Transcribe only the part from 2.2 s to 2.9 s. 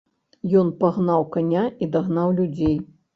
людзей.